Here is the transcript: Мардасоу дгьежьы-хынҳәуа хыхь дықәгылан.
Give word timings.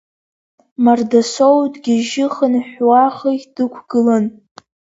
Мардасоу 0.83 1.59
дгьежьы-хынҳәуа 1.73 3.03
хыхь 3.15 3.47
дықәгылан. 3.55 4.25